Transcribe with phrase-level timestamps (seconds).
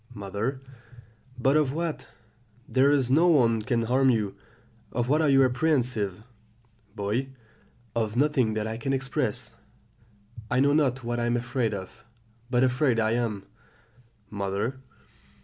[0.15, 0.61] "Mother.
[1.37, 2.07] But of what?
[2.67, 4.35] there is no one can harm you;
[4.91, 6.23] of what are you apprehensive?
[6.95, 7.29] "Boy.
[7.95, 9.53] Of nothing that I can express;
[10.49, 12.03] I know not what I am afraid of,
[12.49, 13.43] but afraid I am.
[14.31, 14.79] "Mother.